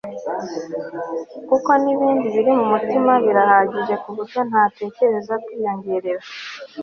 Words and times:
kuko 1.49 1.69
nibindi 1.81 2.27
biri 2.35 2.51
ku 2.57 2.65
mutima 2.73 3.11
birahagije 3.25 3.93
kuburyo 4.03 4.39
ntakeneye 4.49 5.33
kwiyongerera 5.43 6.23